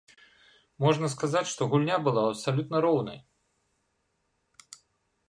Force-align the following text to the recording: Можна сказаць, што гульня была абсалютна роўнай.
Можна 0.85 1.09
сказаць, 1.15 1.43
што 1.53 1.67
гульня 1.73 1.97
была 2.07 2.23
абсалютна 2.31 2.77
роўнай. 2.87 3.21